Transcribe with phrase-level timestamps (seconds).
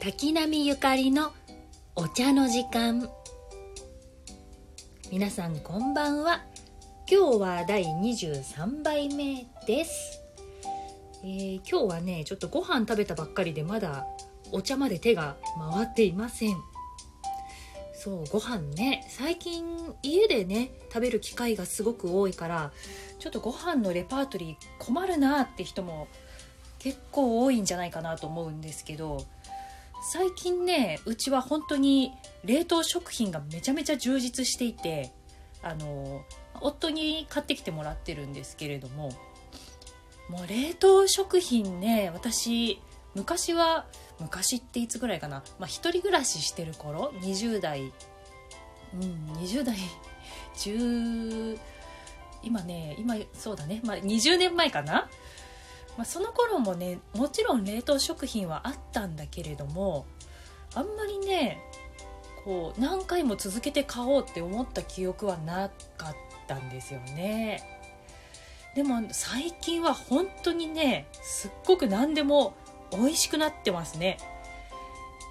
[0.00, 1.30] 滝波ゆかりの
[1.94, 3.06] お茶の時間。
[5.12, 6.40] 皆さんこんばんは。
[7.06, 10.22] 今日は第23杯目です、
[11.22, 14.06] えー今日はねちょっとご飯食べたばっかりでまだ
[14.52, 15.36] お茶まで手が
[15.74, 16.56] 回っていません。
[17.92, 22.72] そうご飯ね最近家でね食べる機会がすごく多いから
[23.18, 26.08] ちょっとご飯のレパートリー困るなって人も
[26.78, 29.26] 結構多いんじゃないかなと思うんですけど
[30.02, 32.12] 最近ねうちは本当に
[32.44, 35.12] 冷凍食品がめちゃめちゃ充実していて
[35.62, 36.22] あの
[36.60, 39.10] 夫に買ってきてもらってるんですけれども
[40.28, 42.80] もう冷凍食品ね私
[43.14, 43.86] 昔は
[44.20, 47.92] 昔っていつぐらいかな、まあ、一人暮らししてる頃20代
[48.94, 49.76] うん20代
[50.56, 51.58] 10
[52.42, 55.08] 今ね今そうだね、まあ、20年前かな、
[56.00, 60.06] まあ、その頃もねもちろん冷凍食品はあったんだけれども
[60.74, 61.60] あんまりね
[62.46, 66.16] こう何回も続けて買おうって思った記憶はなかっ
[66.48, 67.62] たんですよね。
[68.74, 72.54] でも最近は本当にねすっごく何でも
[72.92, 74.16] 美味しくなってますね。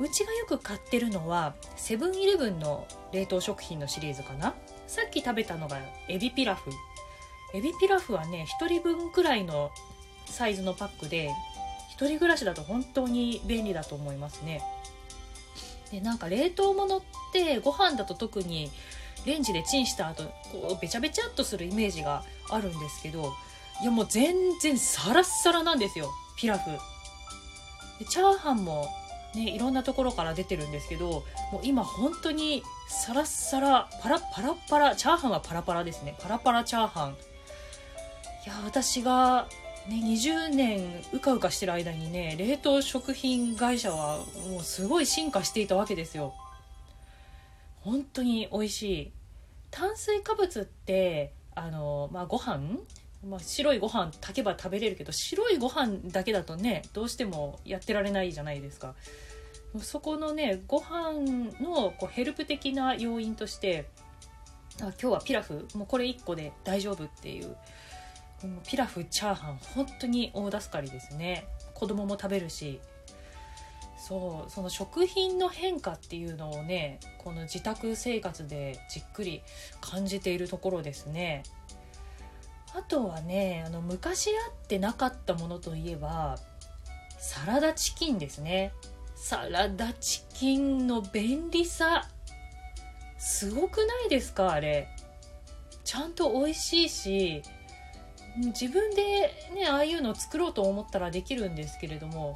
[0.00, 4.54] うちがよく買ってるのはセブンイレブンの冷凍食品のシリーズかな。
[4.86, 5.78] さっき食べたのが
[6.08, 6.70] エビピラフ。
[7.52, 9.70] エビピラフはね1人分くらいの
[10.26, 11.30] サイズのパックで
[11.96, 14.62] 1人暮らしだと本当に便利だと思いますね。
[15.90, 18.70] でなんか冷凍物ってご飯だと特に
[19.26, 23.32] レンジでチンした後こうべちゃべちゃっとするイメージがあるんですけど
[23.80, 26.10] いやもう全然サラッサラなんですよ。
[26.36, 26.70] ピラフ。
[27.98, 28.88] でチャーハンも
[29.34, 36.16] ねいろんなところから出てるんですけどもう今本当にサラッサラパラパラパラチャーハンはパラパラですね。
[36.20, 37.16] パラパラチャーハン。
[38.46, 39.48] いや私が
[39.88, 46.34] ね、20年うかうかしてる間にね冷凍食品会社はもうすごい進化していたわけですよ。
[47.82, 49.12] 本当に美味しい。
[49.70, 52.78] 炭水化物ってあの、まあ、ご飯？
[53.26, 58.94] まあ、白いご飯炊けば食べれるけど白いご飯だけだとねどうしてもやってられないじゃないですか。
[59.80, 63.86] そこのねご飯のこうヘルプ的な要因として
[64.80, 65.66] あ今日はピラフ？
[65.74, 67.54] もうこれ1個で大丈夫っていう。
[68.46, 71.46] もうピラフチャーハン本当に大助かりですね。
[71.74, 72.80] 子供も食べるし。
[73.96, 79.42] そうその食品の変化っていうのをねこの自宅生活でじっくり
[79.80, 81.42] 感じているところですね。
[82.74, 86.36] あとはねあの昔あってなかったものといえば
[87.18, 88.72] サラダチキンですね。
[89.16, 92.06] サラダチキンの便利さ。
[93.16, 94.86] すごくないですかあれ。
[95.82, 97.42] ちゃんと美味しいし
[98.36, 99.02] 自分で
[99.54, 102.34] ねああいうのを作ろうと思ったらできるんですけれども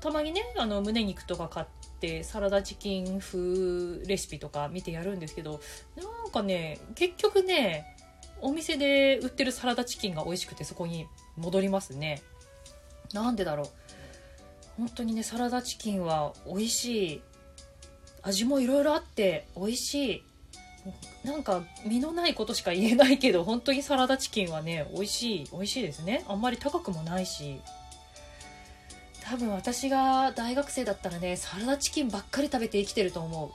[0.00, 1.66] たまにねあの胸肉とか買っ
[2.00, 5.60] てサラダチキン風レシピとか見てやるんですけど
[5.96, 7.96] なんかね結局ね
[8.42, 11.06] お店で売ってるサラダチキンが美味しくてそこに
[11.36, 12.22] 戻りますね。
[13.12, 13.66] なんでだろう。
[14.78, 17.22] 本当にねサラダチキンは美味しい。
[18.22, 20.24] 味もいろいろあって美味しい。
[21.24, 26.24] なんか身のないことしか言えないけど本当にサラダチキンはね美味しい美味しいですね。
[26.28, 27.60] あんまり高くもないし。
[29.22, 33.50] 多分私が大学生だったらねサラダチキンばっかり食べて生きてると思う。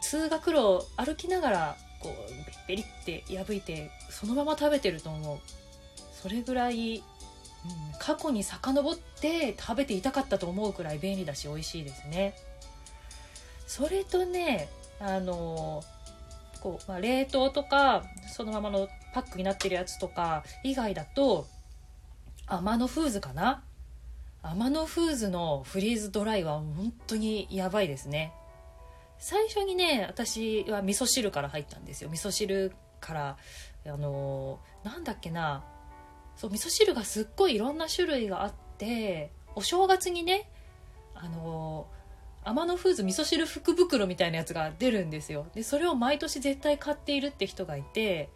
[0.00, 5.38] 通学路歩きながらこうベリって破いてそのまま食べてると思う。
[6.22, 7.02] それぐらい、うん、
[7.98, 12.34] 過去に遡って食べていたかったと思うくらい便利だし美味しいですね。
[13.66, 14.68] それとね
[15.00, 15.84] あの
[16.60, 21.46] こう、まあ、冷凍とかそのままのパックになってるやつとか以外だと
[22.46, 23.62] アマノフーズかな？
[24.42, 28.32] アマノフーズのフリーズドライは本当にやばいですね。
[29.18, 32.10] 最初にね私は味噌汁から入ったんですよ。
[32.10, 33.36] 味噌汁から
[33.86, 35.64] あのなんだっけな？
[36.36, 40.50] そう味噌汁がすっごいいろんな種類があってお正月にね
[41.14, 41.95] あのア
[42.52, 45.46] マノフーズ味噌汁福袋みたいなやつが出るんですよ。
[45.54, 48.30] でそれを毎年絶対買っているって人がいて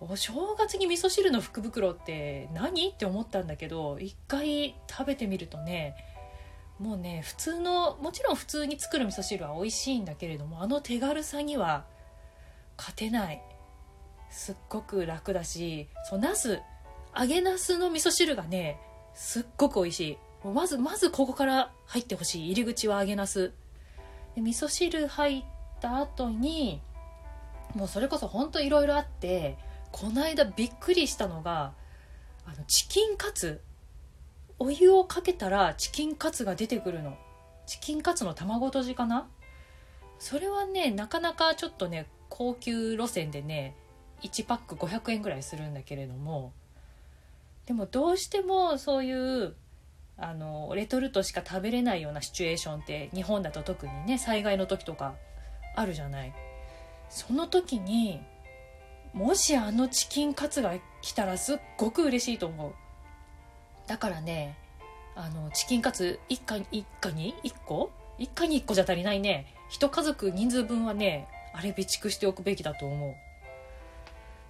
[0.00, 2.88] お正月に味噌汁の福袋って何？
[2.90, 5.94] って思ったんだけど一回食べてみるとね
[6.78, 11.84] もうね普通のもちろん普通に作る味噌汁は美味しいんだけれどもあの手軽さには
[12.78, 13.42] 勝てない。
[14.30, 16.60] すっごく楽だしそうナス
[17.18, 18.78] 揚げナスの味噌汁がね
[19.12, 20.18] すっごく美味しい。
[20.42, 22.52] もうまずまずここから入ってほしい。
[22.52, 23.52] 入り口は揚げナス
[24.34, 25.44] で味噌汁入っ
[25.80, 26.80] た後に
[27.74, 29.58] もうそれこそほんといろいろあって
[29.92, 31.72] この間びっくりしたのが
[32.46, 33.60] あのチキンカツ。
[34.62, 37.16] お湯をかけたらチキンカツが出てくるの。
[37.66, 39.26] チキンカツの卵とじかな。
[40.18, 43.74] それはねなかなかちょっとね高級路線でね
[44.22, 46.52] 1パック500円ぐらいするんだけれども。
[47.66, 49.12] でもどうしてもそうい
[49.44, 49.54] う
[50.22, 55.14] あのレトルトしか食べれないようなシチュエーションって日本だと特にね災害の時とか
[55.74, 56.32] あるじゃない。
[57.08, 58.20] その時に
[59.12, 62.72] もしあのチキンカツが来たらすっごく嬉しいと思う。
[63.86, 64.56] だからね
[65.16, 67.90] あのチキンカツ一家一家に？1個？
[68.18, 69.54] 一家に1個じゃ足りないね。
[69.70, 73.14] 一家族人数分はねあれ備蓄しておくべきだと思う。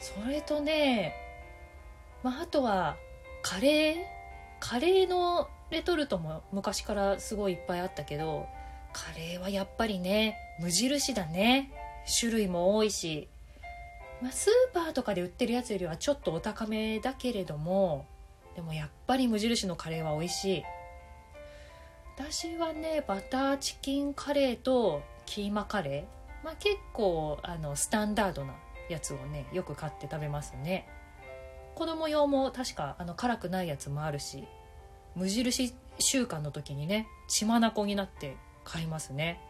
[0.01, 1.15] それとね
[2.25, 2.97] まああとは
[3.43, 3.97] カレー？
[4.59, 8.47] カレーのレトルトも昔からすごいいっぱいあったけど
[8.93, 11.73] カレーはやっぱりね無印だね。
[12.21, 13.29] 種類も多いし、
[14.23, 18.07] まあ、スーパーとかで売ってるやつよりはちょっとお高めだけれども
[18.57, 20.65] でもやっぱり無印のカレーは美味しい。
[22.17, 28.55] 私はねバターチキンカレーとキーマカレー、まあ、結構あのスタンダードな
[28.89, 30.89] やつをねよく買って食べますね。
[31.75, 34.49] 子供用も確かあの辛くないやつもあるし。
[35.15, 39.41] 無印週間の時にね血眼になって買いますね。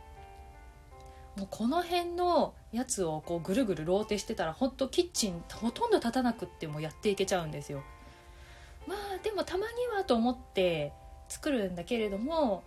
[1.36, 7.82] もうこの辺のやつをこうぐるぐるローテしてたらほんとキッチンほとんど立たなくってもやっていけちゃうんですよ。
[8.86, 10.92] まあでもたまにはと思って
[11.28, 12.64] 作るんだけれども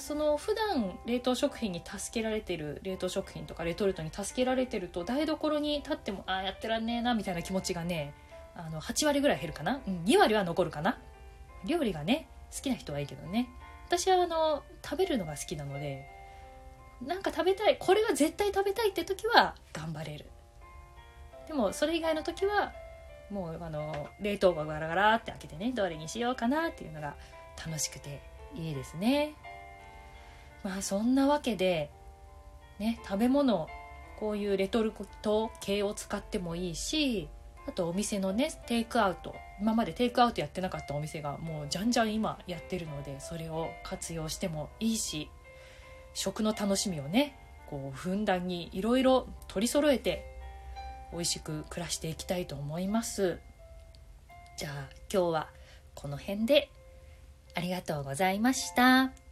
[0.00, 8.12] その普段冷凍食品に助けられてる冷凍食品とかレトルトに助けられてると台所に立ってもああやってらんねえなみたいな気持ちがね
[8.56, 10.98] あの8割ぐらい減るかな、うん、2割は残るかな？
[11.66, 13.48] 料理がね好きな人はいいけどね。
[13.86, 16.08] 私はあの食べるのが好きなので
[17.04, 20.26] なんか食べたいこれは絶対食べたいって時は頑張れる。
[21.46, 22.72] でもそれ以外の時は
[23.30, 27.14] もうあの冷凍庫ガラガラって開けてねどれにしようかなっていうのが
[27.64, 28.22] 楽しくて
[28.54, 29.34] いいですね。
[30.64, 31.90] まあそんなわけで
[32.78, 33.68] ね食べ物
[34.18, 34.92] こういうレトル
[35.22, 37.28] ト系を使ってもいいし
[37.66, 45.28] あとお店のねテイクアウト今までテイクアウトやってなかったお店がもうじゃんじゃん今やってるのでそれを活用してもいいし
[46.14, 50.24] 食の楽しみをねこうふんだんにいろいろ取り揃えて
[51.12, 53.38] 美味しく暮らしていきたいと思います
[54.56, 54.72] じゃあ
[55.12, 55.48] 今日は
[55.94, 56.70] この辺で
[57.54, 59.25] ありがとうございました。